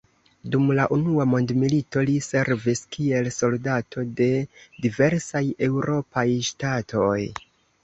[0.53, 4.31] Dum la unua mondmilito li servis kiel soldato de
[4.87, 7.17] diversaj eŭropaj ŝtatoj.